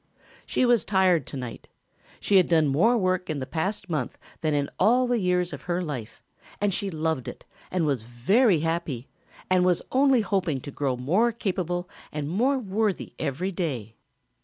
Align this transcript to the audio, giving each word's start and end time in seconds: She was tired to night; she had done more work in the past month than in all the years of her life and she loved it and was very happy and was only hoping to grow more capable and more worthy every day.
She 0.47 0.65
was 0.65 0.83
tired 0.83 1.27
to 1.27 1.37
night; 1.37 1.67
she 2.19 2.37
had 2.37 2.49
done 2.49 2.65
more 2.65 2.97
work 2.97 3.29
in 3.29 3.37
the 3.37 3.45
past 3.45 3.87
month 3.87 4.17
than 4.41 4.55
in 4.55 4.67
all 4.79 5.05
the 5.05 5.19
years 5.19 5.53
of 5.53 5.61
her 5.69 5.83
life 5.83 6.23
and 6.59 6.73
she 6.73 6.89
loved 6.89 7.27
it 7.27 7.45
and 7.69 7.85
was 7.85 8.01
very 8.01 8.61
happy 8.61 9.09
and 9.47 9.63
was 9.63 9.83
only 9.91 10.21
hoping 10.21 10.59
to 10.61 10.71
grow 10.71 10.97
more 10.97 11.31
capable 11.31 11.87
and 12.11 12.27
more 12.27 12.57
worthy 12.57 13.13
every 13.19 13.51
day. 13.51 13.93